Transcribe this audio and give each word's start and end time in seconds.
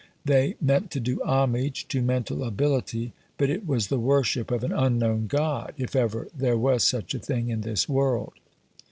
They 0.25 0.55
meant 0.59 0.89
to 0.93 0.99
do 0.99 1.21
homage 1.23 1.87
to 1.89 2.01
mental 2.01 2.43
ability, 2.43 3.13
but 3.37 3.51
it 3.51 3.67
was 3.67 3.85
the 3.89 3.99
worship 3.99 4.49
of 4.49 4.63
an 4.63 4.71
unknown 4.71 5.27
God 5.27 5.75
if 5.77 5.95
ever 5.95 6.27
there 6.35 6.57
was 6.57 6.83
such 6.83 7.13
a 7.13 7.19
thing 7.19 7.49
in 7.49 7.61
this 7.61 7.87
world. 7.87 8.33